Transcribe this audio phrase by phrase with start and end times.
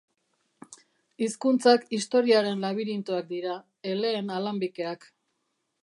[1.25, 3.59] Hizkuntzak historiaren labirintoak dira,
[3.93, 5.11] eleen alanbikeak.